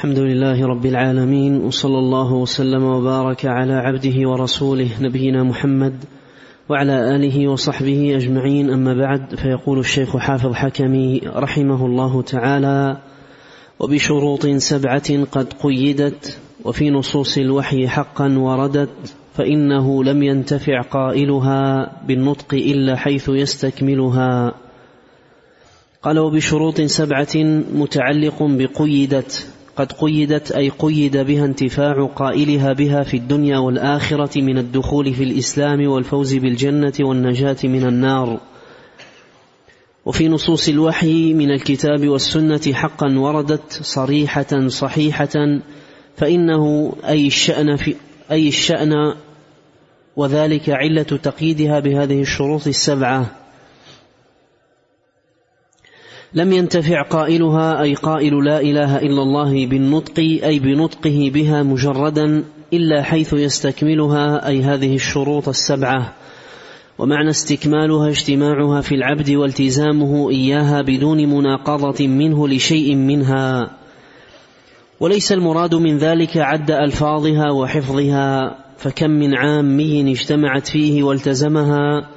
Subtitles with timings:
[0.00, 5.94] الحمد لله رب العالمين وصلى الله وسلم وبارك على عبده ورسوله نبينا محمد
[6.68, 8.70] وعلى آله وصحبه أجمعين.
[8.70, 12.96] أما بعد فيقول الشيخ حافظ حكمي رحمه الله تعالى
[13.80, 22.96] وبشروط سبعة قد قيدت وفي نصوص الوحي حقا وردت فإنه لم ينتفع قائلها بالنطق إلا
[22.96, 24.54] حيث يستكملها.
[26.02, 27.36] قال وبشروط سبعة
[27.74, 29.50] متعلق بقيدت
[29.80, 35.88] قد قيدت أي قيد بها انتفاع قائلها بها في الدنيا والآخرة من الدخول في الإسلام
[35.88, 38.40] والفوز بالجنة والنجاة من النار.
[40.04, 45.60] وفي نصوص الوحي من الكتاب والسنة حقا وردت صريحة صحيحة
[46.16, 47.94] فإنه أي الشأن في
[48.30, 49.14] أي الشأن
[50.16, 53.39] وذلك علة تقييدها بهذه الشروط السبعة.
[56.34, 63.02] لم ينتفع قائلها أي قائل لا إله إلا الله بالنطق أي بنطقه بها مجردا إلا
[63.02, 66.14] حيث يستكملها أي هذه الشروط السبعة.
[66.98, 73.70] ومعنى استكمالها اجتماعها في العبد والتزامه إياها بدون مناقضة منه لشيء منها.
[75.00, 82.08] وليس المراد من ذلك عد ألفاظها وحفظها فكم من عامي اجتمعت فيه والتزمها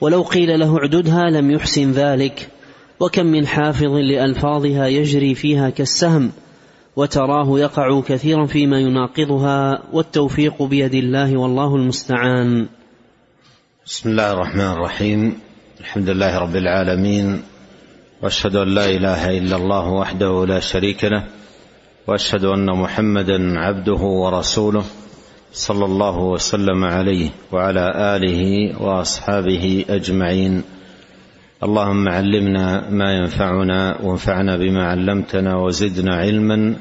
[0.00, 2.53] ولو قيل له اعددها لم يحسن ذلك.
[3.00, 6.32] وكم من حافظ لألفاظها يجري فيها كالسهم
[6.96, 12.66] وتراه يقع كثيرا فيما يناقضها والتوفيق بيد الله والله المستعان.
[13.86, 15.38] بسم الله الرحمن الرحيم.
[15.80, 17.42] الحمد لله رب العالمين
[18.22, 21.24] وأشهد أن لا إله إلا الله وحده لا شريك له
[22.06, 24.84] وأشهد أن محمدا عبده ورسوله
[25.52, 30.62] صلى الله وسلم عليه وعلى آله وأصحابه أجمعين.
[31.64, 36.74] اللهم علمنا ما ينفعنا وانفعنا بما علمتنا وزدنا علما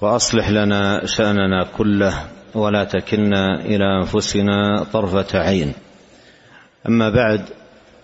[0.00, 2.14] وأصلح لنا شأننا كله
[2.54, 5.72] ولا تكلنا إلى أنفسنا طرفة عين.
[6.88, 7.40] أما بعد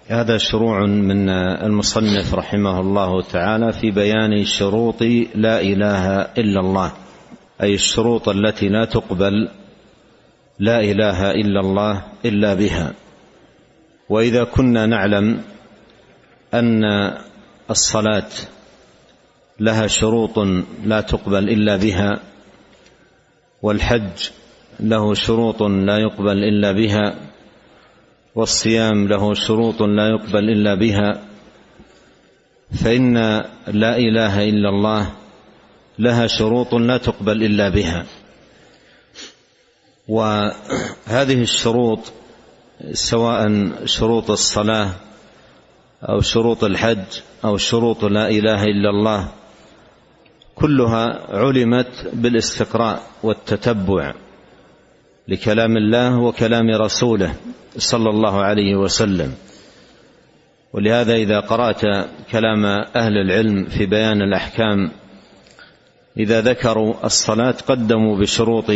[0.09, 1.29] هذا شروع من
[1.65, 5.03] المصنف رحمه الله تعالى في بيان شروط
[5.35, 6.93] لا إله إلا الله
[7.63, 9.49] أي الشروط التي لا تقبل
[10.59, 12.93] لا إله إلا الله إلا بها.
[14.09, 15.54] وإذا كنا نعلم
[16.59, 16.85] أن
[17.71, 18.31] الصلاة
[19.61, 20.39] لها شروط
[20.85, 22.21] لا تقبل إلا بها
[23.63, 24.31] والحج
[24.81, 27.15] له شروط لا يقبل إلا بها
[28.35, 31.23] والصيام له شروط لا يقبل إلا بها
[32.85, 33.15] فإن
[33.69, 35.13] لا إله إلا الله
[35.99, 38.07] لها شروط لا تقبل إلا بها.
[40.09, 42.13] وهذه الشروط
[42.93, 44.91] سواء شروط الصلاة
[46.09, 49.29] أو شروط الحج أو شروط لا إله إلا الله
[50.55, 54.15] كلها علمت بالاستقراء والتتبع
[55.29, 57.35] لكلام الله وكلام رسوله
[57.77, 59.35] صلى الله عليه وسلم.
[60.73, 61.81] ولهذا إذا قرأت
[62.33, 62.65] كلام
[62.97, 64.91] أهل العلم في بيان الأحكام
[66.17, 68.73] إذا ذكروا الصلاة قدموا بشروط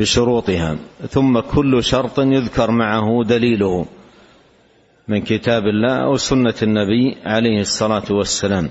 [0.00, 0.76] بشروطها
[1.10, 3.86] ثم كل شرط يذكر معه دليله.
[5.10, 8.70] من كتاب الله أو سنة النبي عليه الصلاة والسلام.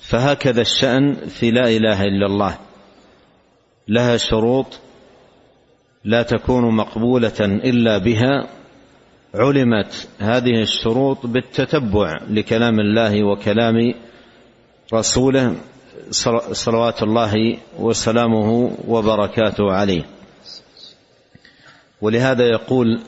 [0.00, 2.58] فهكذا الشأن في لا إله إلا الله.
[3.88, 4.66] لها شروط
[6.04, 8.48] لا تكون مقبولة إلا بها.
[9.34, 13.94] علمت هذه الشروط بالتتبع لكلام الله وكلام
[14.94, 15.56] رسوله
[16.52, 20.02] صلوات الله وسلامه وبركاته عليه.
[22.02, 23.00] ولهذا يقول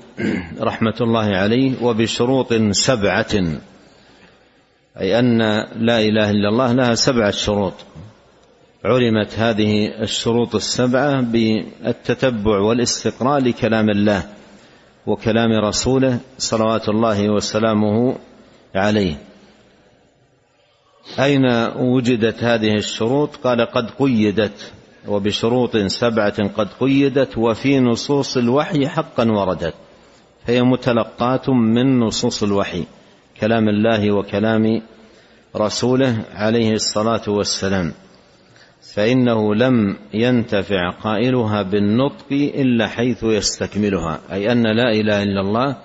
[0.60, 3.60] رحمة الله عليه وبشروط سبعة
[5.00, 5.38] أي أن
[5.76, 7.74] لا إله إلا الله لها سبعة شروط.
[8.84, 14.22] علمت هذه الشروط السبعة بالتتبع والاستقراء لكلام الله
[15.06, 18.16] وكلام رسوله صلوات الله وسلامه
[18.74, 19.14] عليه.
[21.18, 24.72] أين وجدت هذه الشروط؟ قال قد قيدت.
[25.08, 29.74] وبشروط سبعة قد قيدت وفي نصوص الوحي حقا وردت
[30.46, 32.84] فهي متلقاة من نصوص الوحي
[33.40, 34.82] كلام الله وكلام
[35.56, 37.92] رسوله عليه الصلاة والسلام
[38.94, 45.76] فإنه لم ينتفع قائلها بالنطق إلا حيث يستكملها أي أن لا إله إلا الله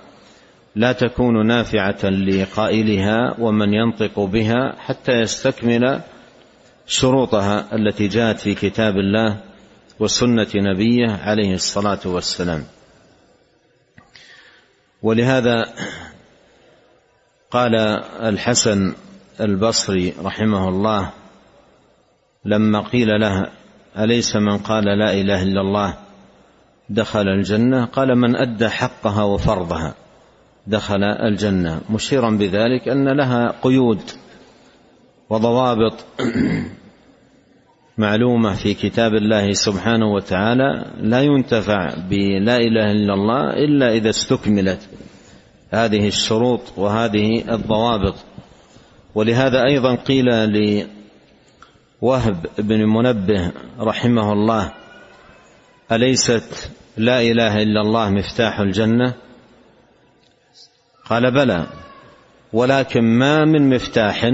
[0.76, 6.00] لا تكون نافعة لقائلها ومن ينطق بها حتى يستكمل
[6.90, 9.40] شروطها التي جاءت في كتاب الله
[10.00, 12.64] وسنة نبيه عليه الصلاة والسلام.
[15.02, 15.74] ولهذا
[17.50, 17.74] قال
[18.22, 18.94] الحسن
[19.40, 21.10] البصري رحمه الله
[22.44, 23.50] لما قيل له
[23.98, 25.94] أليس من قال لا إله إلا الله
[26.88, 29.94] دخل الجنة؟ قال من أدى حقها وفرضها
[30.66, 31.80] دخل الجنة.
[31.90, 34.02] مشيرا بذلك أن لها قيود
[35.30, 36.04] وضوابط
[38.00, 44.88] معلومة في كتاب الله سبحانه وتعالى لا ينتفع بلا إله إلا الله إلا إذا استكملت
[45.70, 48.14] هذه الشروط وهذه الضوابط.
[49.14, 50.24] ولهذا أيضا قيل
[52.02, 54.72] لوهب بن منبه رحمه الله
[55.92, 59.14] أليست لا إله إلا الله مفتاح الجنة؟
[61.04, 61.66] قال بلى
[62.52, 64.24] ولكن ما من مفتاح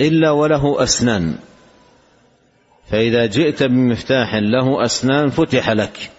[0.00, 1.47] إلا وله أسنان.
[2.90, 6.10] فإذا جئت بمفتاح له أسنان فتح لك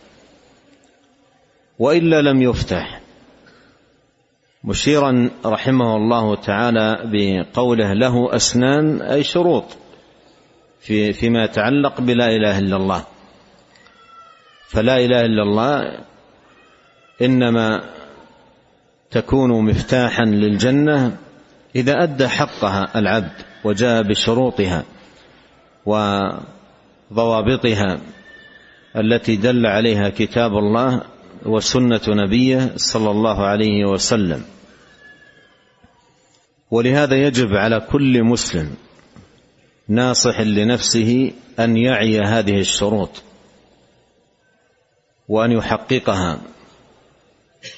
[1.79, 3.01] وإلا لم يفتح.
[4.63, 9.65] مشيرا رحمه الله تعالى بقوله له أسنان أي شروط
[10.79, 13.03] في فيما يتعلق بلا إله إلا الله.
[14.67, 15.99] فلا إله إلا الله
[17.21, 17.83] إنما
[19.11, 21.17] تكون مفتاحا للجنة
[21.75, 23.31] إذا أدى حقها العبد
[23.63, 24.83] وجاء بشروطها.
[27.11, 27.99] وضوابطها
[28.95, 31.01] التي دل عليها كتاب الله
[31.45, 34.43] وسنة نبيه صلى الله عليه وسلم.
[36.71, 38.75] ولهذا يجب على كل مسلم
[39.87, 43.23] ناصح لنفسه أن يعي هذه الشروط
[45.27, 46.41] وأن يحققها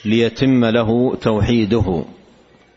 [0.05, 2.05] ليتم له توحيده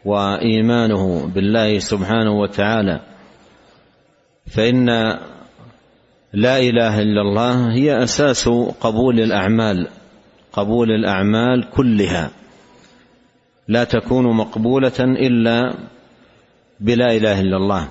[0.05, 3.01] وإيمانه بالله سبحانه وتعالى.
[4.47, 4.89] فإن
[6.35, 8.49] لا إله إلا الله هي أساس
[8.81, 9.89] قبول الأعمال
[10.53, 12.31] قبول الأعمال كلها.
[13.69, 15.75] لا تكون مقبولة إلا
[16.81, 17.89] بلا إله إلا الله.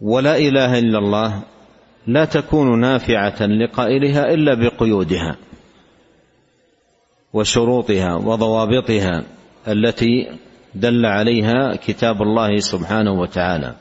[0.00, 1.42] ولا إله إلا الله
[2.06, 5.36] لا تكون نافعة لقائلها إلا بقيودها
[7.32, 9.24] وشروطها وضوابطها
[9.68, 10.30] التي
[10.74, 13.74] دل عليها كتاب الله سبحانه وتعالى.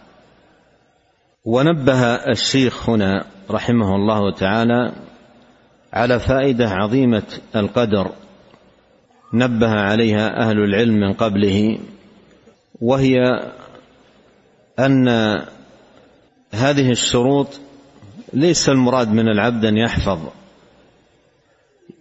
[1.45, 4.91] ونبه الشيخ هنا رحمه الله تعالى
[5.93, 7.23] على فائدة عظيمة
[7.55, 8.11] القدر
[9.33, 11.79] نبه عليها أهل العلم من قبله
[12.81, 13.15] وهي
[14.79, 15.07] أن
[16.51, 17.47] هذه الشروط
[18.33, 20.19] ليس المراد من العبد أن يحفظ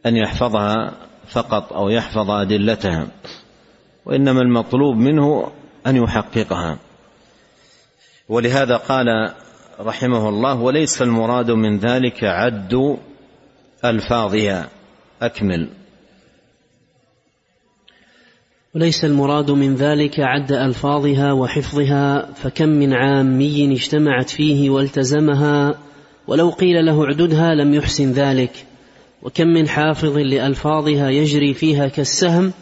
[0.06, 0.92] أن يحفظها
[1.28, 3.06] فقط أو يحفظ أدلتها
[4.06, 5.50] وإنما المطلوب منه
[5.86, 6.78] أن يحققها.
[8.28, 9.06] ولهذا قال
[9.80, 12.96] رحمه الله وليس المراد من ذلك عد
[13.84, 14.68] ألفاظها.
[15.22, 15.68] أكمل.
[18.74, 25.78] وليس المراد من ذلك عد ألفاظها وحفظها فكم من عامي اجتمعت فيه والتزمها
[26.28, 28.66] ولو قيل له اعددها لم يحسن ذلك.
[29.22, 32.52] وكم من حافظ لألفاظها يجري فيها كالسهم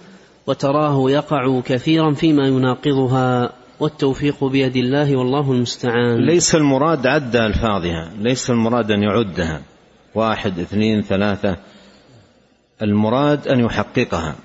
[0.46, 3.61] وتراه يقع كثيرا فيما يناقضها.
[3.80, 6.26] والتوفيق بيد الله والله المستعان.
[6.26, 9.62] ليس المراد عد ألفاظها ليس المراد أن يعدها.
[10.14, 11.56] واحد اثنين ثلاثة.
[12.82, 14.36] المراد أن يحققها.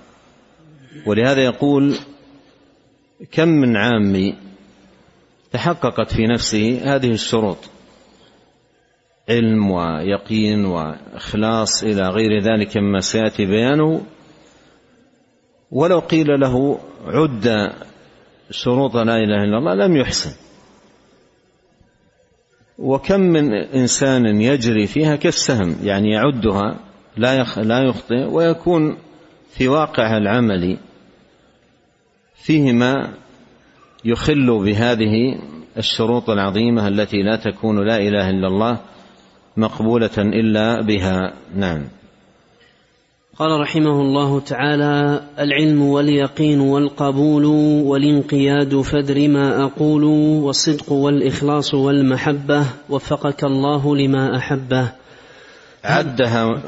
[1.06, 1.96] ولهذا يقول
[3.32, 4.36] كم من عامي
[5.52, 7.58] تحققت في نفسه هذه الشروط؟
[9.30, 14.02] علم ويقين وإخلاص إلى غير ذلك مما سيأتي بيانه.
[15.72, 17.74] ولو قيل له عد
[18.52, 20.32] شروط لا إله إلا الله لم يحسن.
[22.80, 26.80] وكم من إنسان يجري فيها كالسهم يعني يعدها
[27.18, 28.98] لا لا يخطئ ويكون
[29.50, 30.78] في واقعها العملي
[32.36, 33.14] فيه ما
[34.06, 35.40] يخل بهذه
[35.78, 38.80] الشروط العظيمة التي لا تكون لا إله إلا الله
[39.58, 41.34] مقبولة إلا بها.
[41.56, 41.88] نعم.
[43.40, 47.46] قال رحمه الله تعالى العلم واليقين والقبول
[47.86, 50.04] والانقياد فدر ما أقول
[50.44, 54.92] والصدق والإخلاص والمحبة وفقك الله لما أحبه.
[55.84, 56.62] عدها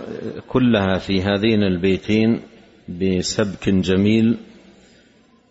[0.47, 2.41] كلها في هذين البيتين
[2.89, 4.37] بسبك جميل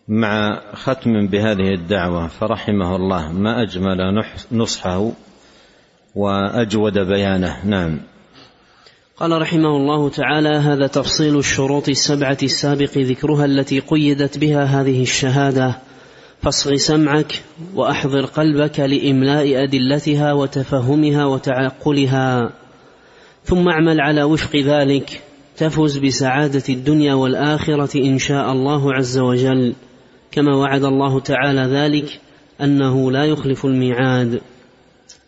[0.09, 3.33] مع ختم بهذه الدعوة فرحمه الله.
[3.33, 5.11] ما أجمل نصحه
[6.15, 7.67] وأجود بيانه.
[7.67, 7.99] نعم.
[9.21, 15.79] قال رحمه الله تعالى هذا تفصيل الشروط السبعة السابق ذكرها التي قيدت بها هذه الشهادة.
[16.43, 17.43] فاصغ سمعك
[17.75, 22.53] وأحضر قلبك لإملاء أدلتها وتفهمها وتعقلها.
[23.45, 25.21] ثم اعمل على وفق ذلك.
[25.57, 29.75] تفز بسعادة الدنيا والآخرة إن شاء الله عز وجل.
[30.33, 32.21] كما وعد الله تعالى ذلك
[32.61, 34.41] أنه لا يخلف الميعاد.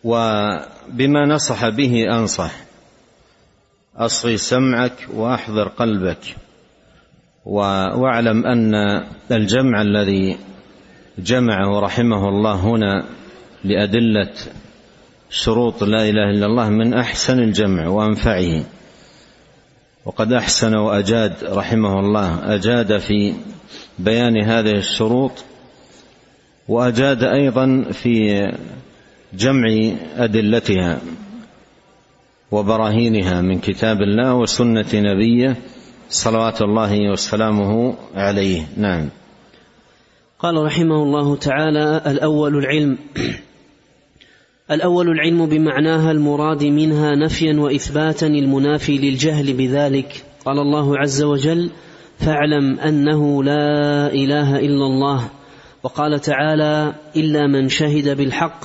[0.03, 2.70] وبما نصح به أنصح.
[3.97, 6.35] أصغي سمعك وأحضر قلبك.
[7.45, 8.73] وأعلم أن
[9.31, 10.37] الجمع الذي
[11.17, 13.05] جمعه رحمه الله هنا
[13.63, 14.31] لأدلة
[15.29, 18.63] شروط لا إله إلا الله من أحسن الجمع وأنفعه.
[20.05, 22.55] وقد أحسن وأجاد رحمه الله.
[22.55, 23.33] أجاد في
[23.99, 25.43] بيان هذه الشروط
[26.67, 28.41] وأجاد أيضا في
[29.33, 31.01] جمع أدلتها.
[32.51, 35.55] وبراهينها من كتاب الله وسنة نبيه
[36.09, 38.67] صلوات الله وسلامه عليه.
[38.77, 39.09] نعم.
[40.39, 42.97] قال رحمه الله تعالى الأول العلم.
[44.71, 50.23] الأول العلم بمعناها المراد منها نفيا وإثباتا المنافي للجهل بذلك.
[50.45, 51.69] قال الله عز وجل
[52.19, 55.29] فاعلم أنه لا إله إلا الله.
[55.83, 58.59] وقال تعالى إلا من شهد بالحق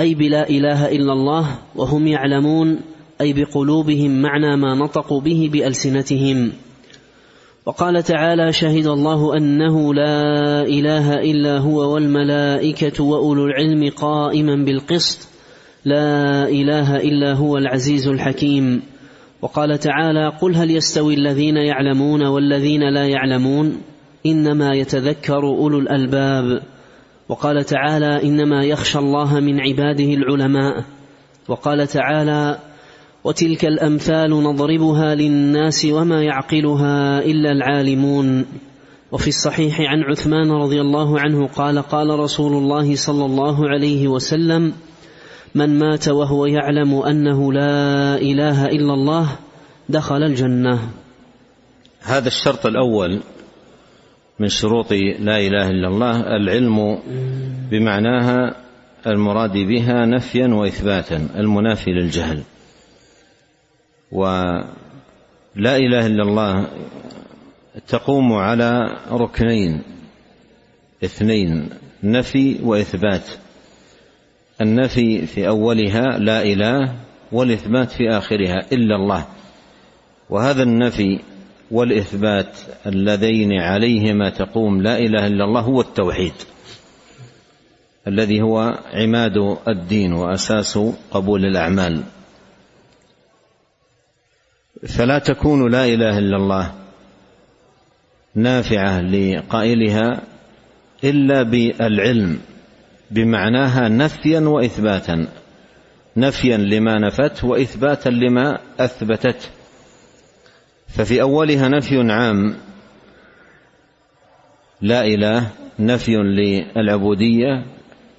[0.00, 2.95] أي بلا إله إلا الله وهم يعلمون.
[3.20, 6.52] أي بقلوبهم معنى ما نطقوا به بألسنتهم.
[7.66, 15.28] وقال تعالى شهد الله أنه لا إله إلا هو والملائكة وأولو العلم قائما بالقسط.
[15.84, 18.82] لا إله إلا هو العزيز الحكيم.
[19.42, 23.80] وقال تعالى قل هل يستوي الذين يعلمون والذين لا يعلمون؟
[24.26, 26.62] إنما يتذكر أولو الألباب.
[27.28, 30.84] وقال تعالى إنما يخشى الله من عباده العلماء.
[31.48, 32.58] وقال تعالى
[33.26, 38.46] وتلك الأمثال نضربها للناس وما يعقلها إلا العالمون.
[39.12, 44.72] وفي الصحيح عن عثمان رضي الله عنه قال قال رسول الله صلى الله عليه وسلم
[45.54, 49.28] من مات وهو يعلم أنه لا إله إلا الله
[49.88, 50.78] دخل الجنة.
[52.02, 53.20] هذا الشرط الأول
[54.40, 56.98] من شروط لا إله إلا الله العلم
[57.70, 58.54] بمعناها
[59.06, 62.42] المراد بها نفيا واثباتا المنافي للجهل.
[64.12, 64.66] ولا
[65.56, 66.66] إله إلا الله
[67.88, 69.82] تقوم على ركنين
[71.04, 71.68] اثنين
[72.02, 73.30] نفي وإثبات.
[74.60, 76.94] النفي في أولها لا إله
[77.32, 79.26] والإثبات في آخرها إلا الله.
[80.30, 81.20] وهذا النفي
[81.70, 86.32] والإثبات اللذين عليهما تقوم لا إله إلا الله هو التوحيد
[88.08, 90.78] الذي هو عماد الدين وأساس
[91.10, 92.02] قبول الأعمال.
[94.84, 96.72] فلا تكون لا إله إلا الله
[98.34, 100.22] نافعة لقائلها
[101.04, 102.38] إلا بالعلم
[103.10, 105.26] بمعناها نفيا واثباتا
[106.16, 109.50] نفيا لما نفت واثباتا لما أثبتت.
[110.88, 112.56] ففي أولها نفي عام
[114.80, 117.64] لا إله نفي للعبودية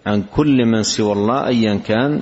[0.05, 2.21] عن كل من سوى الله ايا كان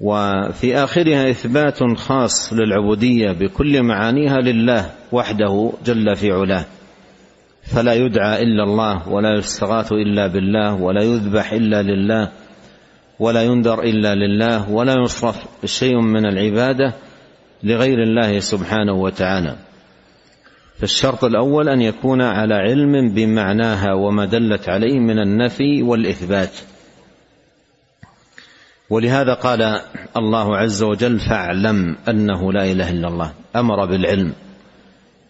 [0.00, 6.64] وفي آخرها إثبات خاص للعبودية بكل معانيها لله وحده جل في علاه.
[7.62, 12.30] فلا يدعى إلا الله ولا يستغاث إلا بالله ولا يذبح إلا لله
[13.18, 16.94] ولا ينذر إلا لله ولا يصرف شيء من العبادة
[17.62, 19.56] لغير الله سبحانه وتعالى.
[20.78, 26.50] فالشرط الأول أن يكون على علم بمعناها وما دلت عليه من النفي والإثبات.
[28.90, 29.80] ولهذا قال
[30.16, 33.32] الله عز وجل فاعلم أنه لا إله إلا الله.
[33.56, 34.32] أمر بالعلم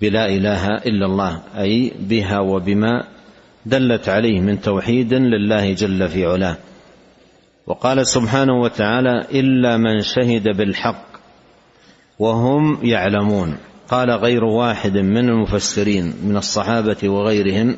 [0.00, 3.04] بلا إله إلا الله أي بها وبما
[3.66, 6.56] دلت عليه من توحيد لله جل في علاه.
[7.66, 11.06] وقال سبحانه وتعالى إلا من شهد بالحق
[12.18, 13.56] وهم يعلمون.
[13.88, 17.76] قال غير واحد من المفسرين من الصحابة وغيرهم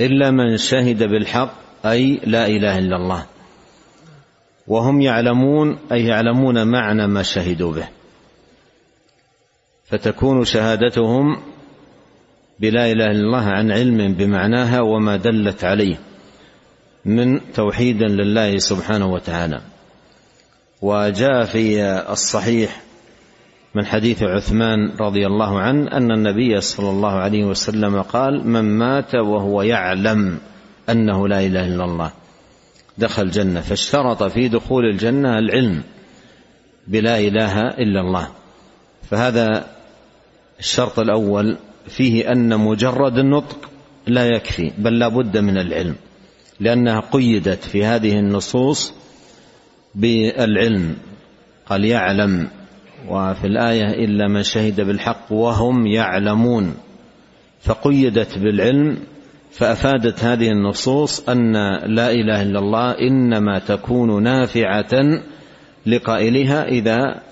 [0.00, 1.52] إلا من شهد بالحق
[1.86, 3.26] أي لا إله إلا الله.
[4.68, 7.88] وهم يعلمون أي يعلمون معنى ما شهدوا به.
[9.84, 11.36] فتكون شهادتهم
[12.60, 15.96] بلا إله إلا الله عن علم بمعناها وما دلت عليه
[17.04, 19.60] من توحيد لله سبحانه وتعالى.
[20.82, 21.82] وجاء في
[22.12, 22.82] الصحيح
[23.74, 29.14] من حديث عثمان رضي الله عنه أن النبي صلى الله عليه وسلم قال من مات
[29.14, 30.38] وهو يعلم
[30.88, 32.12] أنه لا إله إلا الله.
[32.98, 35.82] دخل الجنة فاشترط في دخول الجنة العلم
[36.86, 38.28] بلا إله إلا الله.
[39.10, 39.66] فهذا
[40.58, 41.56] الشرط الأول
[41.88, 43.70] فيه أن مجرد النطق
[44.06, 45.94] لا يكفي بل لا بد من العلم
[46.60, 48.92] لأنها قيدت في هذه النصوص
[49.94, 50.96] بالعلم.
[51.66, 52.48] قال يعلم
[53.08, 56.74] وفي الآية إلا من شهد بالحق وهم يعلمون.
[57.60, 58.98] فقيدت بالعلم
[59.50, 61.52] فأفادت هذه النصوص أن
[61.94, 65.22] لا إله إلا الله إنما تكون نافعة
[65.86, 67.22] لقائلها إذا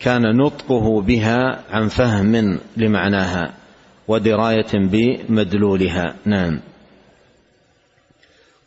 [0.00, 3.54] كان نطقه بها عن فهم لمعناها
[4.08, 6.14] ودراية بمدلولها.
[6.24, 6.60] نعم.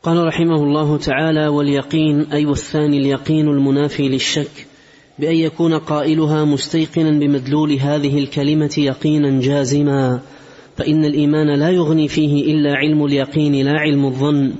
[0.04, 4.68] قال رحمه الله تعالى واليقين أي والثاني اليقين المنافي للشك
[5.20, 10.20] بأن يكون قائلها مستيقنا بمدلول هذه الكلمة يقينا جازما.
[10.78, 14.52] فإن الإيمان لا يغني فيه إلا علم اليقين لا علم الظن.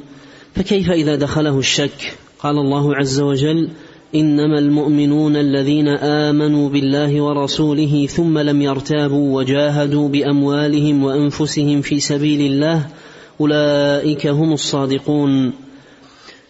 [0.56, 3.70] فكيف إذا دخله الشك؟ قال الله عز وجل
[4.16, 12.88] إنما المؤمنون الذين آمنوا بالله ورسوله ثم لم يرتابوا وجاهدوا بأموالهم وأنفسهم في سبيل الله
[13.42, 15.54] أولئك هم الصادقون.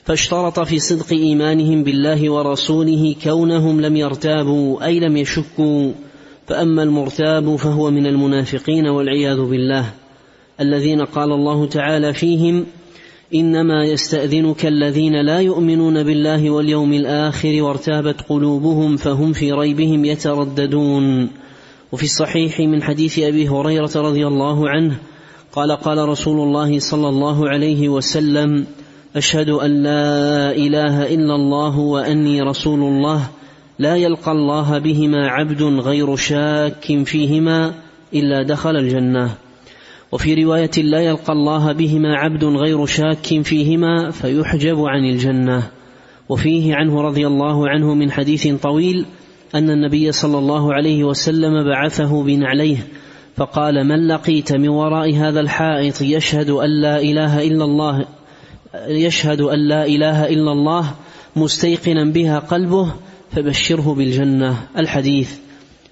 [0.05, 5.91] فاشترط في صدق إيمانهم بالله ورسوله كونهم لم يرتابوا أي لم يشكوا.
[6.47, 9.85] فأما المرتاب فهو من المنافقين والعياذ بالله.
[10.59, 12.65] الذين قال الله تعالى فيهم
[13.35, 21.29] إنما يستأذنك الذين لا يؤمنون بالله واليوم الآخر وارتابت قلوبهم فهم في ريبهم يترددون.
[21.91, 24.95] وفي الصحيح من حديث أبي هريرة رضي الله عنه
[25.51, 28.65] قال قال رسول الله صلى الله عليه وسلم
[29.15, 33.29] أشهد أن لا إله إلا الله وأني رسول الله
[33.79, 37.74] لا يلقى الله بهما عبد غير شاك فيهما
[38.13, 39.36] إلا دخل الجنة.
[40.12, 45.63] وفي رواية لا يلقى الله بهما عبد غير شاك فيهما فيحجب عن الجنة.
[46.29, 49.05] وفيه عنه رضي الله عنه من حديث طويل
[49.55, 52.77] أن النبي صلى الله عليه وسلم بعثه بنعليه
[53.36, 58.05] فقال من لقيت من وراء هذا الحائط يشهد أن لا إله إلا الله
[58.88, 60.94] يشهد أن لا إله إلا الله
[61.36, 62.91] مستيقنا بها قلبه
[63.36, 64.68] فبشره بالجنة.
[64.77, 65.38] الحديث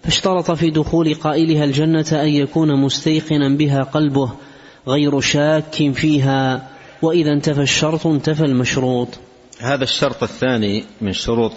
[0.03, 4.31] فاشترط في دخول قائلها الجنة أن يكون مستيقنا بها قلبه
[4.87, 6.69] غير شاك فيها
[7.01, 9.07] وإذا انتفى الشرط انتفى المشروط.
[9.59, 11.53] هذا الشرط الثاني من شروط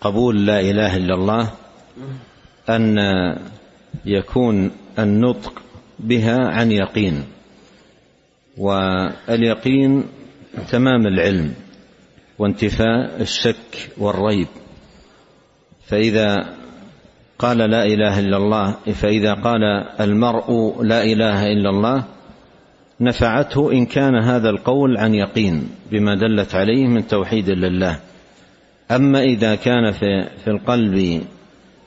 [0.00, 1.50] قبول لا إله إلا الله
[2.68, 2.98] أن
[4.04, 5.62] يكون النطق
[5.98, 7.24] بها عن يقين.
[8.58, 10.04] واليقين
[10.70, 11.54] تمام العلم
[12.38, 14.46] وانتفاء الشك والريب.
[15.86, 16.54] فإذا
[17.38, 19.62] قال لا إله إلا الله فإذا قال
[20.00, 22.04] المرء لا إله إلا الله
[23.00, 28.00] نفعته إن كان هذا القول عن يقين بما دلت عليه من توحيد لله.
[28.90, 31.22] أما إذا كان في, في القلب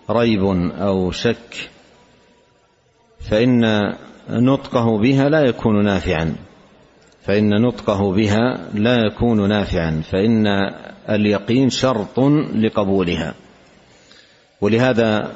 [0.09, 0.43] ريب
[0.79, 1.69] أو شك
[3.19, 3.65] فإن
[4.29, 6.35] نطقه بها لا يكون نافعا.
[7.21, 10.01] فإن نطقه بها لا يكون نافعا.
[10.12, 10.47] فإن
[11.09, 12.19] اليقين شرط
[12.55, 13.33] لقبولها.
[14.62, 15.32] ولهذا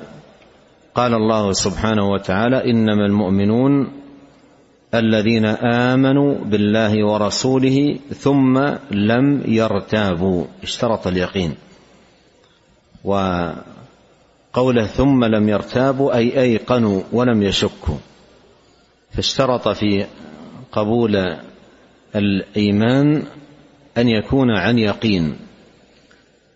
[0.95, 3.91] قال الله سبحانه وتعالى إنما المؤمنون
[4.93, 8.59] الذين آمنوا بالله ورسوله ثم
[8.91, 10.45] لم يرتابوا.
[10.63, 11.55] اشترط اليقين.
[13.03, 17.97] وقوله ثم لم يرتابوا أي أيقنوا ولم يشكوا.
[19.11, 20.05] فاشترط في
[20.71, 21.37] قبول
[22.15, 23.23] الإيمان
[23.97, 25.35] أن يكون عن يقين.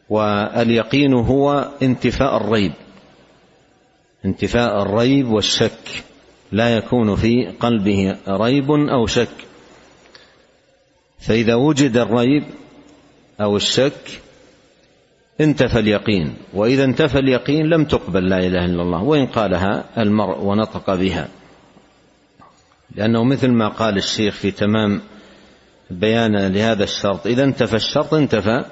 [0.09, 2.73] واليقين هو انتفاء الريب.
[4.25, 6.03] انتفاء الريب والشك.
[6.51, 9.27] لا يكون في قلبه ريب أو شك.
[11.19, 12.43] فإذا وجد الريب
[13.41, 14.21] أو الشك
[15.41, 16.33] انتفى اليقين.
[16.53, 21.27] وإذا انتفى اليقين لم تقبل لا إله إلا الله وإن قالها المرء ونطق بها.
[22.95, 25.01] لأنه مثل ما قال الشيخ في تمام
[25.89, 28.65] بيانا لهذا الشرط إذا انتفى الشرط انتفى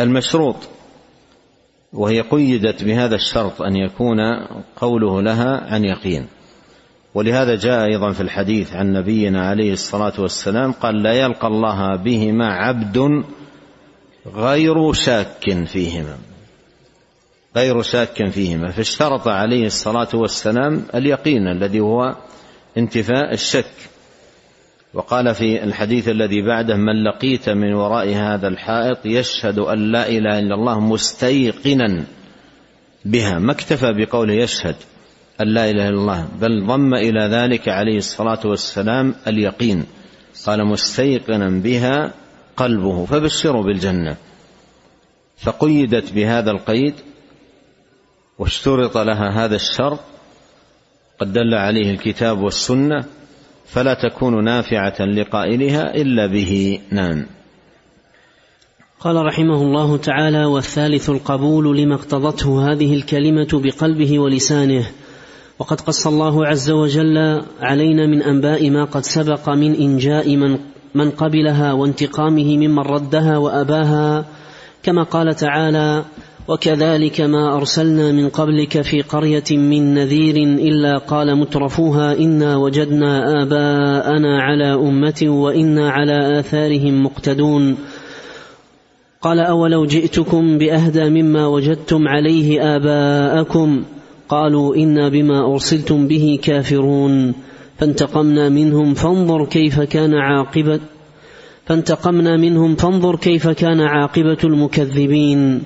[0.00, 0.56] المشروط
[1.92, 4.18] وهي قيدت بهذا الشرط أن يكون
[4.76, 6.26] قوله لها عن يقين.
[7.14, 12.46] ولهذا جاء أيضا في الحديث عن نبينا عليه الصلاة والسلام قال لا يلقى الله بهما
[12.46, 13.24] عبد
[14.34, 16.18] غير شاك فيهما.
[17.56, 18.70] غير شاك فيهما.
[18.70, 22.16] فاشترط عليه الصلاة والسلام اليقين الذي هو
[22.78, 23.72] انتفاء الشك.
[24.96, 30.38] وقال في الحديث الذي بعده من لقيت من وراء هذا الحائط يشهد أن لا إله
[30.38, 32.04] إلا الله مستيقنا
[33.04, 33.38] بها.
[33.38, 34.76] ما اكتفى بقوله يشهد
[35.40, 39.84] أن لا إله إلا الله بل ضم إلى ذلك عليه الصلاة والسلام اليقين.
[40.46, 42.12] قال مستيقنا بها
[42.56, 43.04] قلبه.
[43.04, 44.16] فبشروا بالجنة.
[45.36, 46.94] فقيدت بهذا القيد
[48.38, 50.00] واشترط لها هذا الشرط
[51.20, 53.04] قد دل عليه الكتاب والسنة
[53.66, 56.80] فلا تكون نافعة لقائلها إلا به.
[56.90, 57.26] نعم.
[59.00, 64.86] قال رحمه الله تعالى والثالث القبول لما اقتضته هذه الكلمة بقلبه ولسانه.
[65.58, 70.58] وقد قص الله عز وجل علينا من أنباء ما قد سبق من إنجاء من
[70.94, 74.24] من قبلها وانتقامه ممن ردها وأباها.
[74.82, 76.04] كما قال تعالى
[76.48, 84.42] وكذلك ما أرسلنا من قبلك في قرية من نذير إلا قال مترفوها إنا وجدنا آباءنا
[84.42, 87.76] على أمة وإنا على آثارهم مقتدون.
[89.22, 93.82] قال أولو جئتكم بأهدى مما وجدتم عليه آباءكم؟
[94.28, 97.34] قالوا إنا بما أرسلتم به كافرون.
[97.78, 100.80] فانتقمنا منهم فانظر كيف كان عاقبه
[101.66, 105.62] فانتقمنا منهم فانظر كيف كان عاقبة المكذبين.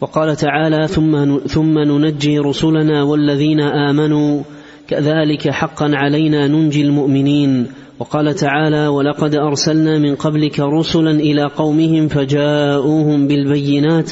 [0.00, 4.42] وقال تعالى ثم ثم ننجي رسلنا والذين آمنوا
[4.88, 7.66] كذلك حقا علينا ننجي المؤمنين.
[7.98, 14.10] وقال تعالى ولقد أرسلنا من قبلك رسلا إلى قومهم فجاءوهم بالبينات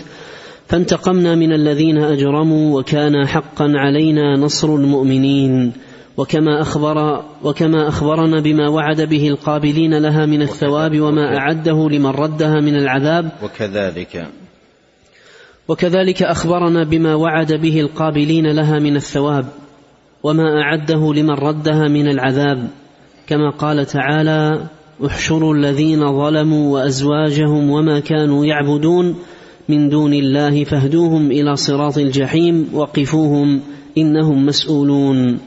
[0.66, 5.72] فانتقمنا من الذين أجرموا وكان حقا علينا نصر المؤمنين.
[6.16, 12.60] وكما اخبر وكما أخبرنا بما وعد به القابلين لها من الثواب وما أعده لمن ردها
[12.60, 13.30] من العذاب.
[13.42, 14.45] وكذلك.
[15.68, 19.46] وكذلك أخبرنا بما وعد به القابلين لها من الثواب
[20.22, 22.68] وما أعده لمن ردها من العذاب.
[23.26, 24.68] كما قال تعالى
[25.06, 29.14] احشروا الذين ظلموا وأزواجهم وما كانوا يعبدون
[29.68, 33.60] من دون الله فاهدوهم إلى صراط الجحيم وقفوهم
[33.98, 35.38] إنهم مسؤولون.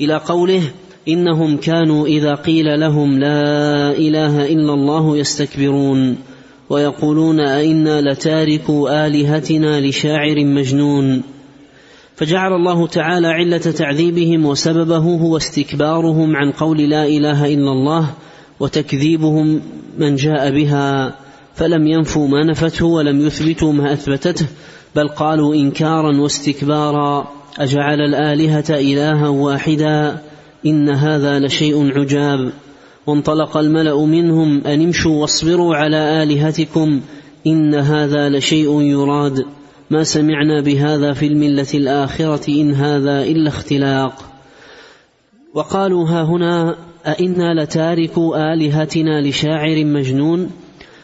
[0.00, 0.62] إلى قوله
[1.08, 6.16] إنهم كانوا إذا قيل لهم لا إله إلا الله يستكبرون.
[6.70, 11.22] ويقولون أئنا لتاركوا آلهتنا لشاعر مجنون.
[12.16, 18.10] فجعل الله تعالى علة تعذيبهم وسببه هو استكبارهم عن قول لا إله إلا الله
[18.60, 19.60] وتكذيبهم
[19.98, 21.14] من جاء بها
[21.54, 24.46] فلم ينفوا ما نفته ولم يثبتوا ما أثبتته
[24.96, 30.18] بل قالوا إنكارا واستكبارا أجعل الآلهة إلها واحدا
[30.66, 32.52] إن هذا لشيء عجاب.
[33.06, 37.00] وانطلق الملأ منهم أن امشوا واصبروا على آلهتكم
[37.46, 39.44] إن هذا لشيء يراد.
[39.90, 44.24] ما سمعنا بهذا في الملة الآخرة إن هذا إلا اختلاق.
[45.54, 50.50] وقالوا ها هنا أئنا لتاركوا آلهتنا لشاعر مجنون؟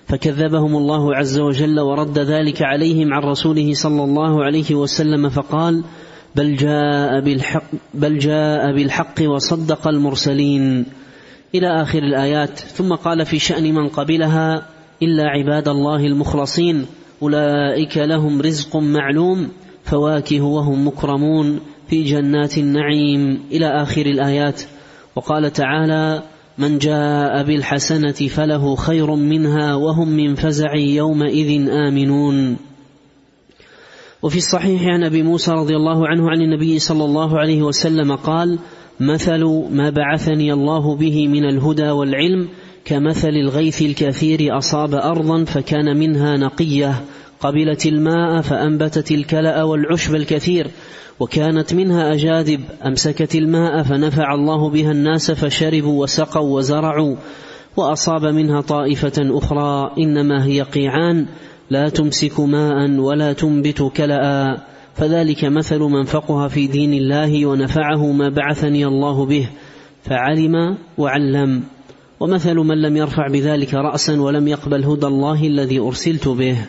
[0.06, 5.84] فكذبهم الله عز وجل ورد ذلك عليهم عن رسوله صلى الله عليه وسلم فقال
[6.36, 10.86] بل جاء بالحق بل جاء بالحق وصدق المرسلين.
[11.54, 14.66] إلى آخر الآيات ثم قال في شأن من قبلها
[15.02, 16.86] إلا عباد الله المخلصين
[17.22, 19.48] أولئك لهم رزق معلوم
[19.84, 23.40] فواكه وهم مكرمون في جنات النعيم.
[23.52, 24.62] إلى آخر الآيات
[25.16, 26.22] وقال تعالى
[26.58, 32.56] من جاء بالحسنة فله خير منها وهم من فزع يومئذ آمنون.
[34.22, 38.58] وفي الصحيح عن أبي موسى رضي الله عنه عن النبي صلى الله عليه وسلم قال
[39.00, 42.48] مثل ما بعثني الله به من الهدى والعلم
[42.84, 47.04] كمثل الغيث الكثير أصاب أرضا فكان منها نقية
[47.40, 50.66] قبلت الماء فأنبتت الكلأ والعشب الكثير
[51.20, 57.16] وكانت منها أجاذب أمسكت الماء فنفع الله بها الناس فشربوا وسقوا وزرعوا
[57.76, 61.26] وأصاب منها طائفة أخرى إنما هي قيعان
[61.70, 64.69] لا تمسك ماء ولا تنبت كلأ.
[64.94, 69.48] فذلك مثل من فقه في دين الله ونفعه ما بعثني الله به
[70.03, 71.62] فعلم وعلم.
[72.20, 76.66] ومثل من لم يرفع بذلك رأسا ولم يقبل هدى الله الذي أرسلت به.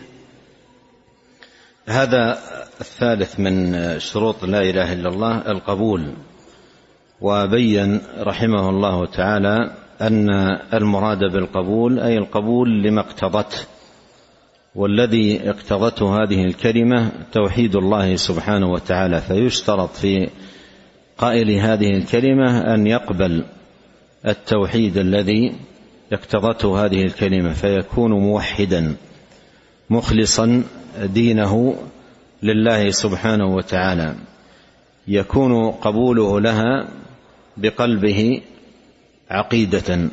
[1.86, 2.38] هذا
[2.80, 6.14] الثالث من شروط لا إله إلا الله القبول.
[7.20, 10.30] وبين رحمه الله تعالى أن
[10.74, 13.58] المراد بالقبول أي القبول لما اقتضته
[14.74, 19.20] والذي اقتضته هذه الكلمة توحيد الله سبحانه وتعالى.
[19.20, 20.28] فيشترط في
[21.18, 23.44] قائل هذه الكلمة أن يقبل
[24.26, 25.52] التوحيد الذي
[26.12, 28.96] اقتضته هذه الكلمة فيكون موحدا
[29.90, 30.62] مخلصا
[31.04, 31.76] دينه
[32.42, 34.14] لله سبحانه وتعالى.
[35.08, 36.88] يكون قبوله لها
[37.56, 38.40] بقلبه
[39.30, 40.08] عقيدة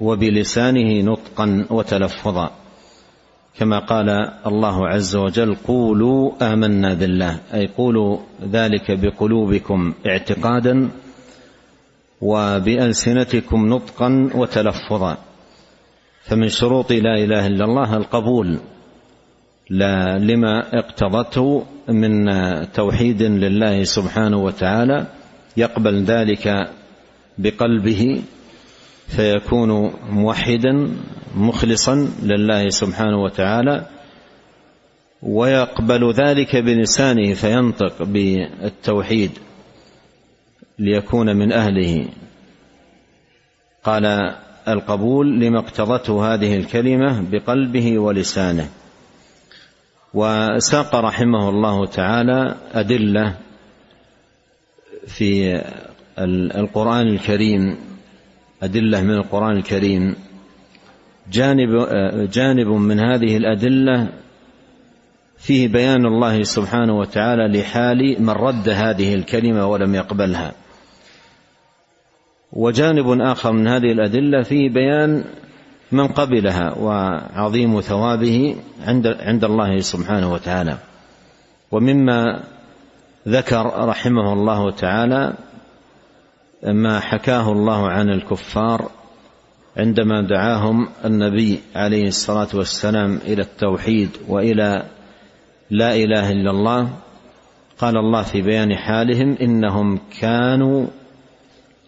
[0.00, 2.63] وبلسانه نطقا وتلفظا.
[3.58, 4.08] كما قال
[4.46, 7.40] الله عز وجل قولوا آمنا بالله.
[7.54, 8.18] أي قولوا
[8.52, 10.88] ذلك بقلوبكم اعتقادا
[12.20, 15.16] وبألسنتكم نطقا وتلفظا.
[16.24, 18.58] فمن شروط لا إله إلا الله القبول
[19.70, 22.12] لا لما اقتضته من
[22.72, 25.06] توحيد لله سبحانه وتعالى
[25.56, 26.70] يقبل ذلك
[27.38, 28.22] بقلبه
[29.08, 30.88] فيكون موحدا
[31.36, 33.86] مخلصا لله سبحانه وتعالى
[35.22, 39.30] ويقبل ذلك بلسانه فينطق بالتوحيد
[40.78, 42.08] ليكون من أهله.
[43.84, 44.34] قال
[44.68, 48.68] القبول لما اقتضته هذه الكلمة بقلبه ولسانه.
[50.14, 53.34] وساق رحمه الله تعالى أدلة
[55.06, 55.62] في
[56.58, 57.76] القرآن الكريم
[58.62, 60.16] أدلة من القرآن الكريم.
[61.32, 61.88] جانب
[62.32, 64.08] جانب من هذه الأدلة
[65.36, 70.52] فيه بيان الله سبحانه وتعالى لحال من رد هذه الكلمة ولم يقبلها.
[72.52, 75.24] وجانب آخر من هذه الأدلة فيه بيان
[75.92, 78.56] من قبلها وعظيم ثوابه
[78.86, 80.76] عند عند الله سبحانه وتعالى.
[81.72, 82.40] ومما
[83.28, 85.34] ذكر رحمه الله تعالى
[86.62, 88.90] ما حكاه الله عن الكفار
[89.76, 94.82] عندما دعاهم النبي عليه الصلاة والسلام إلى التوحيد وإلى
[95.70, 96.88] لا إله إلا الله
[97.78, 100.86] قال الله في بيان حالهم إنهم كانوا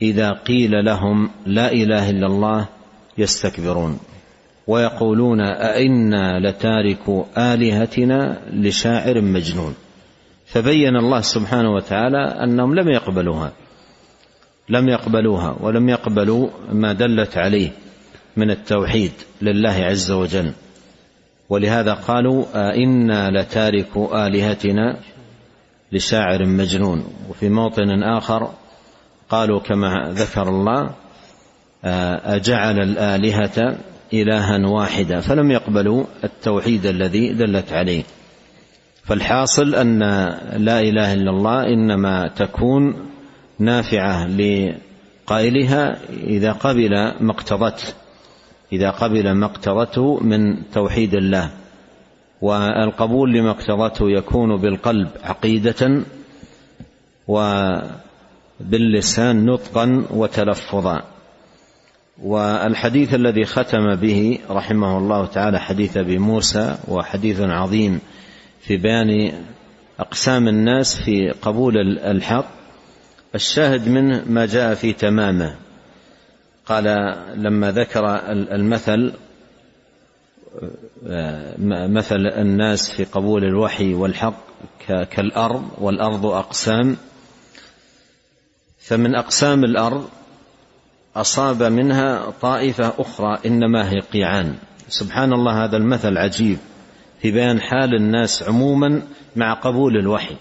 [0.03, 2.67] إذا قيل لهم لا إله إلا الله
[3.19, 3.99] يستكبرون
[4.67, 9.75] ويقولون أئنا لتاركوا آلهتنا لشاعر مجنون.
[10.47, 13.53] فبين الله سبحانه وتعالى أنهم لم يقبلوها.
[14.69, 17.71] لم يقبلوها ولم يقبلوا ما دلت عليه
[18.37, 20.53] من التوحيد لله عز وجل.
[21.49, 24.97] ولهذا قالوا أئنا لتاركوا آلهتنا
[25.93, 27.05] لشاعر مجنون.
[27.31, 28.51] وفي موطن آخر
[29.29, 30.91] قالوا كما ذكر الله
[32.25, 33.77] أجعل الآلهة
[34.13, 35.21] إلها واحدا.
[35.21, 38.03] فلم يقبلوا التوحيد الذي دلت عليه.
[39.05, 39.99] فالحاصل أن
[40.57, 42.95] لا إله إلا الله إنما تكون
[43.59, 46.91] نافعة لقائلها إذا قبل
[47.21, 47.95] ما اقتضته
[48.73, 51.51] إذا قبل ما اقتضته من توحيد الله.
[52.41, 56.03] والقبول لما اقتضته يكون بالقلب عقيدة
[58.61, 61.03] وباللسان نطقا وتلفظا.
[62.23, 68.01] والحديث الذي ختم به رحمه الله تعالى حديث أبي موسى وحديث عظيم
[68.61, 69.33] في بيان
[70.01, 72.66] أقسام الناس في قبول الحق.
[73.37, 75.57] الشاهد منه ما جاء في تمامه.
[76.67, 76.85] قال
[77.35, 79.13] لما ذكر المثل
[81.69, 84.47] مثل الناس في قبول الوحي والحق
[85.11, 86.97] كالأرض والأرض أقسام.
[88.79, 90.09] فمن أقسام الأرض
[91.17, 94.55] أصاب منها طائفة أخرى إنما هي قيعان.
[94.89, 96.59] سبحان الله هذا المثل عجيب
[97.23, 99.03] في بيان حال الناس عموما
[99.37, 100.37] مع قبول الوحي.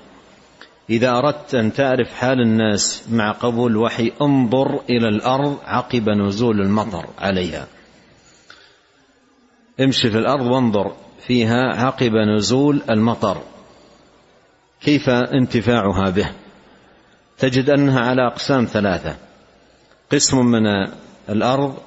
[0.89, 7.05] إذا أردت أن تعرف حال الناس مع قبول الوحي انظر إلى الأرض عقب نزول المطر
[7.19, 7.67] عليها.
[9.79, 10.95] امشي في الأرض وانظر
[11.27, 13.41] فيها عقب نزول المطر.
[14.81, 16.31] كيف انتفاعها به؟
[17.37, 19.15] تجد أنها على أقسام ثلاثة.
[20.11, 20.65] قسم من
[21.29, 21.77] الأرض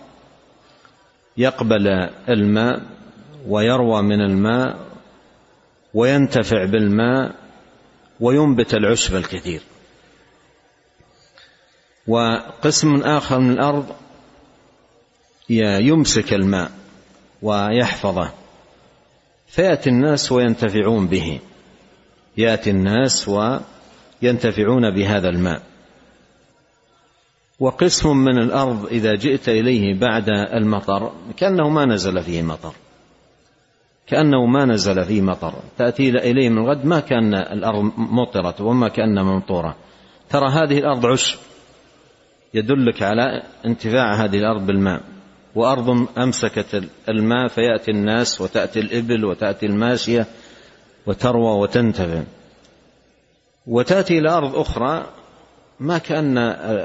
[1.37, 1.89] يقبل
[2.29, 2.83] الماء
[3.49, 4.79] ويروى من الماء
[5.95, 7.35] وينتفع بالماء
[8.21, 9.61] وينبت العشب الكثير.
[12.07, 13.87] وقسم آخر من الأرض
[15.81, 16.71] يمسك الماء
[17.43, 18.33] ويحفظه.
[19.49, 21.41] فيأتي الناس وينتفعون به.
[22.37, 25.63] يأتي الناس وينتفعون بهذا الماء.
[27.61, 32.75] وقسم من الأرض إذا جئت إليه بعد المطر كأنه ما نزل فيه مطر.
[34.09, 35.55] كأنه ما نزل فيه مطر.
[35.79, 39.77] تأتي إليه من الغد ما كان الأرض مطرت وما كأن ممطوره
[40.31, 41.39] ترى هذه الأرض عشب.
[42.55, 45.01] يدلك على انتفاع هذه الأرض بالماء.
[45.55, 50.27] وأرض أمسكت الماء فيأتي الناس وتأتي الإبل وتأتي الماشية
[51.07, 52.23] وتروى وتنتفع.
[53.67, 55.07] وتأتي إلى أرض أخرى
[55.81, 56.39] ما كأن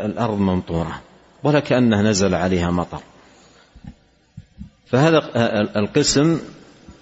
[0.05, 1.01] الأرض ممطورة
[1.43, 3.01] ولا كأنه نزل عليها مطر.
[4.85, 5.17] فهذا
[5.75, 6.39] القسم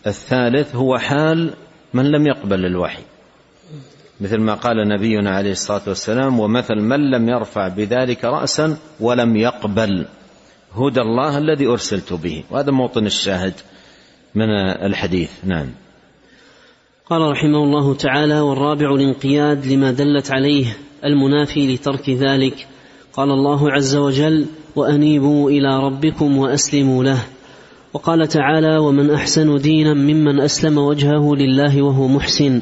[0.07, 1.53] الثالث هو حال
[1.93, 3.03] من لم يقبل الوحي.
[4.21, 10.05] مثل ما قال نبينا عليه الصلاة والسلام ومثل من لم يرفع بذلك رأسا ولم يقبل.
[10.75, 12.43] هدى الله الذي أرسلت به.
[12.51, 13.53] وهذا موطن الشاهد
[14.35, 14.49] من
[14.85, 15.31] الحديث.
[15.43, 15.67] نعم.
[17.09, 22.67] قال رحمه الله تعالى والرابع الانقياد لما دلت عليه المنافي لترك ذلك.
[23.13, 27.25] قال الله عز وجل وأنيبوا إلى ربكم وأسلموا له.
[27.93, 32.62] وقال تعالى ومن أحسن دينا ممن أسلم وجهه لله وهو محسن.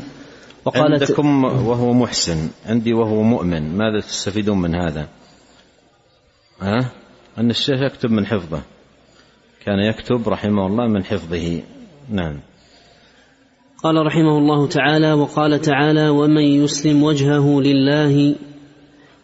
[0.65, 2.49] وقال عندكم وهو محسن.
[2.65, 3.77] عندي وهو مؤمن.
[3.77, 5.07] ماذا تستفيدون من هذا؟
[6.61, 6.91] ها؟
[7.37, 8.61] أن الشيخ يكتب من حفظه.
[9.65, 11.61] كان يكتب رحمه الله من حفظه.
[12.09, 12.39] نعم.
[13.83, 18.35] قال رحمه الله تعالى وقال تعالى ومن يسلم وجهه لله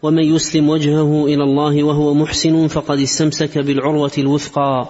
[0.01, 4.89] ومن يسلم وجهه إلى الله وهو محسن فقد استمسك بالعروة الوثقى.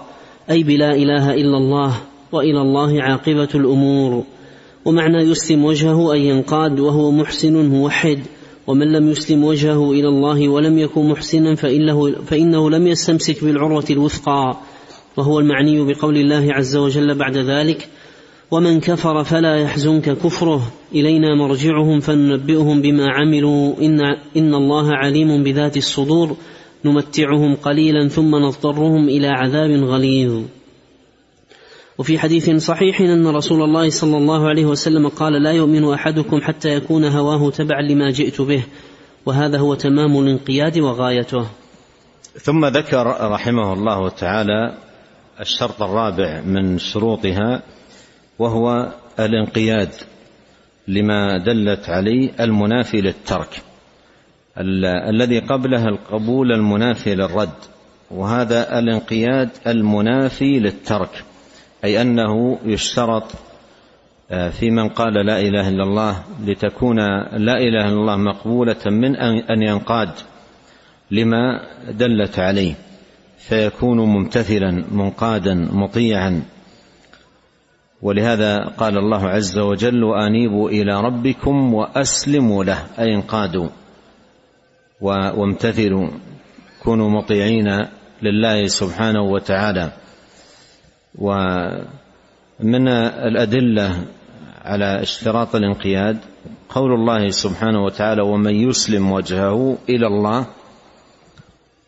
[0.50, 1.96] أي بلا إله إلا الله
[2.32, 4.24] وإلى الله عاقبة الأمور.
[4.84, 8.18] ومعنى يسلم وجهه ان ينقاد وهو محسن موحد.
[8.66, 14.56] ومن لم يسلم وجهه إلى الله ولم يكن محسنا فإنه, فإنه لم يستمسك بالعروة الوثقى.
[15.16, 17.88] وهو المعني بقول الله عز وجل بعد ذلك
[18.50, 20.72] ومن كفر فلا يحزنك كفره.
[20.94, 23.74] إلينا مرجعهم فننبئهم بما عملوا.
[23.82, 24.00] إن
[24.36, 26.36] إن الله عليم بذات الصدور.
[26.84, 30.42] نمتعهم قليلا ثم نضطرهم إلى عذاب غليظ.
[31.98, 36.68] وفي حديث صحيح أن رسول الله صلى الله عليه وسلم قال لا يؤمن أحدكم حتى
[36.68, 38.64] يكون هواه تبعا لما جئت به
[39.26, 41.46] وهذا هو تمام الانقياد وغايته.
[42.40, 44.74] ثم ذكر رحمه الله تعالى
[45.40, 47.62] الشرط الرابع من شروطها
[48.38, 49.90] وهو الانقياد
[50.88, 53.62] لما دلت عليه المنافي للترك.
[54.58, 57.58] الذي قبلها القبول المنافي للرد
[58.10, 61.24] وهذا الانقياد المنافي للترك
[61.84, 63.24] أي أنه يشترط
[64.30, 66.96] آه، في من قال لا إله إلا الله لتكون
[67.32, 69.16] لا إله إلا الله مقبولة من
[69.50, 70.10] أن ينقاد
[71.10, 72.74] لما دلت عليه
[73.38, 76.42] فيكون ممتثلا منقادا مطيعا.
[78.02, 82.86] ولهذا قال الله عز وجل وآنيبوا إلى ربكم وأسلموا له.
[82.98, 83.68] أي انقادوا.
[85.00, 86.08] وامتثلوا
[86.82, 87.86] كونوا مطيعين
[88.22, 89.92] لله سبحانه وتعالى.
[91.18, 92.88] ومن
[93.28, 94.04] الأدلة
[94.64, 96.18] على اشتراط الانقياد
[96.68, 100.46] قول الله سبحانه وتعالى ومن يسلم وجهه إلى الله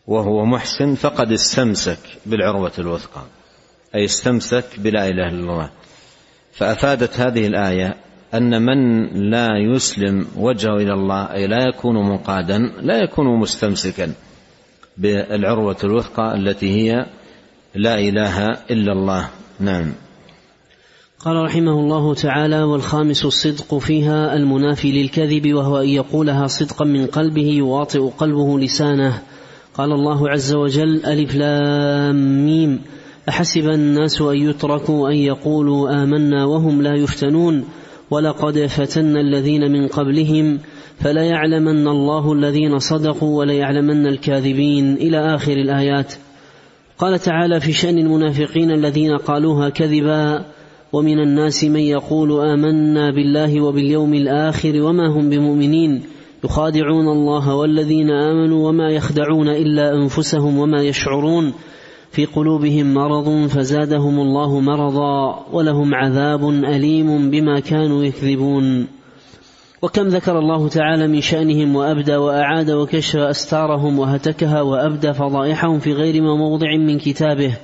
[0.07, 3.21] وهو محسن فقد استمسك بالعروة الوثقى.
[3.95, 5.69] أي استمسك بلا إله إلا الله.
[6.53, 7.95] فأفادت هذه الآية
[8.33, 14.13] أن من لا يسلم وجهه إلى الله أي لا يكون منقادا لا يكون مستمسكا
[14.97, 17.05] بالعروة الوثقى التي هي
[17.75, 19.29] لا إله إلا الله.
[19.59, 19.93] نعم.
[21.19, 27.47] قال رحمه الله تعالى والخامس الصدق فيها المنافي للكذب وهو أن يقولها صدقا من قلبه
[27.47, 29.21] يواطئ قلبه لسانه.
[29.73, 32.81] قال الله عز وجل ألف لام ميم.
[33.29, 37.65] أحسب الناس أن يتركوا أن يقولوا آمنا وهم لا يفتنون.
[38.11, 40.59] ولقد فتنا الذين من قبلهم
[40.99, 46.13] فليعلمن الله الذين صدقوا وليعلمن الكاذبين إلى آخر الآيات.
[46.97, 50.45] قال تعالى في شأن المنافقين الذين قالوها كذبا
[50.93, 56.01] ومن الناس من يقول آمنا بالله وباليوم الآخر وما هم بمؤمنين.
[56.43, 61.53] يخادعون الله والذين آمنوا وما يخدعون إلا أنفسهم وما يشعرون.
[62.11, 68.87] في قلوبهم مرض فزادهم الله مرضا ولهم عذاب أليم بما كانوا يكذبون.
[69.81, 76.21] وكم ذكر الله تعالى من شأنهم وأبدى وأعاد وكشف أستارهم وهتكها وأبدى فضائحهم في غير
[76.21, 77.57] ما موضع من كتابه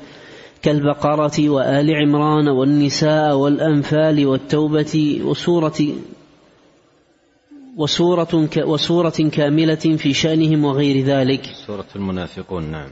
[0.62, 5.96] كالبقرة وآل عمران والنساء والأنفال والتوبة وسوره
[7.78, 11.46] وسورة, وسورة كاملة في شأنهم وغير ذلك.
[11.68, 12.90] سورة المنافقون نعم.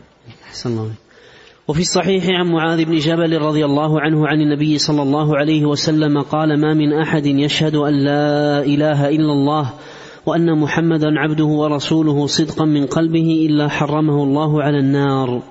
[0.48, 0.92] أحسن الله
[1.68, 6.22] وفي الصحيح عن معاذ بن جبل رضي الله عنه عن النبي صلى الله عليه وسلم
[6.22, 9.74] قال ما من أحد يشهد أن لا إله إلا الله
[10.26, 15.42] وأن محمدا عبده ورسوله صدقا من قلبه إلا حرمه الله على النار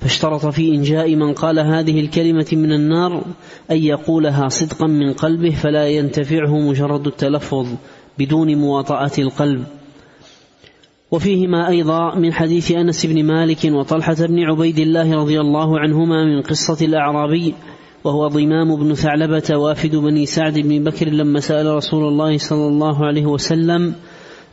[0.00, 3.24] فاشترط في إنجاء من قال هذه الكلمة من النار
[3.70, 7.66] أن يقولها صدقا من قلبه فلا ينتفعه مجرد التلفظ
[8.18, 9.64] بدون مواطأة القلب.
[11.10, 16.42] وفيهما أيضا من حديث أنس بن مالك وطلحة بن عبيد الله رضي الله عنهما من
[16.42, 17.54] قصة الأعرابي
[18.04, 23.06] وهو ضمام بن ثعلبة وافد بني سعد بن بكر لما سأل رسول الله صلى الله
[23.06, 23.94] عليه وسلم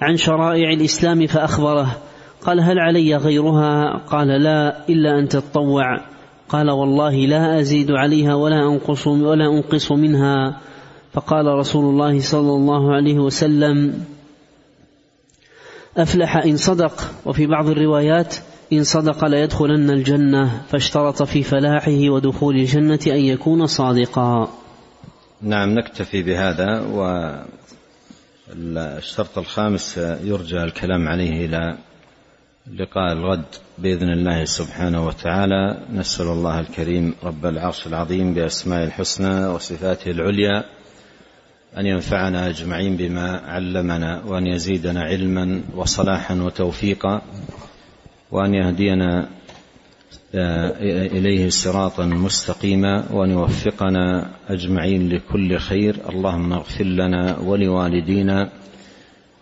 [0.01, 1.97] عن شرائع الإسلام فأخبره
[2.45, 6.01] قال هل علي غيرها؟ قال لا إلا أن تتطوع.
[6.49, 10.61] قال والله لا أزيد عليها ولا أنقص ولا أنقص منها.
[11.13, 13.93] فقال رسول الله صلى الله عليه وسلم
[15.97, 17.11] أفلح إن صدق.
[17.25, 18.35] وفي بعض الروايات
[18.73, 24.49] إن صدق ليدخلن الجنة فاشترط في فلاحه ودخول الجنة أن يكون صادقا.
[25.41, 26.81] نعم نكتفي بهذا
[28.55, 31.77] والشرط الخامس يرجى الكلام عليه إلى
[32.75, 33.45] لقاء الغد
[33.77, 35.77] بإذن الله سبحانه وتعالى.
[35.93, 40.63] نسأل الله الكريم رب العرش العظيم بأسماء الحسنى وصفاته العليا
[41.77, 47.21] أن ينفعنا أجمعين بما علمنا وأن يزيدنا علما وصلاحا وتوفيقا
[48.31, 49.27] وأن يهدينا
[50.35, 50.73] آه،
[51.05, 55.95] إليه صراطا مستقيما وأن يوفقنا أجمعين لكل خير.
[56.09, 58.49] اللهم اغفر لنا ولوالدينا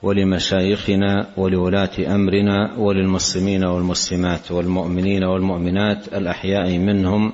[0.04, 7.34] ولمشايخنا ولولاة أمرنا وللمسلمين والمسلمات والمؤمنين والمؤمنات الأحياء منهم.